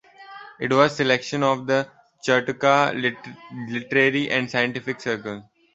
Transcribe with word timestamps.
It 0.59 0.73
was 0.73 0.93
a 0.93 0.95
selection 0.95 1.43
of 1.43 1.67
the 1.67 1.87
Chautauqua 2.25 2.91
Literary 3.63 4.31
and 4.31 4.49
Scientific 4.49 4.99
Circle. 4.99 5.47